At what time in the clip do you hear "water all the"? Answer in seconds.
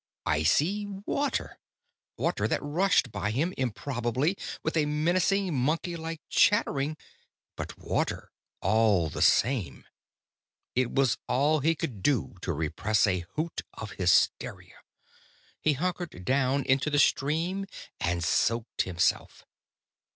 7.77-9.21